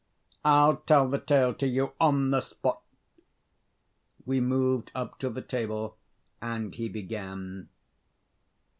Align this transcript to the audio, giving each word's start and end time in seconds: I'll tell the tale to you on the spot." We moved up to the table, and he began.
I'll 0.43 0.77
tell 0.77 1.07
the 1.07 1.19
tale 1.19 1.53
to 1.53 1.67
you 1.67 1.91
on 2.01 2.31
the 2.31 2.41
spot." 2.41 2.81
We 4.25 4.39
moved 4.41 4.89
up 4.95 5.19
to 5.19 5.29
the 5.29 5.43
table, 5.43 5.95
and 6.41 6.73
he 6.73 6.89
began. 6.89 7.69